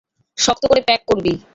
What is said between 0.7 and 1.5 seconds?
করে প্যাক করবি।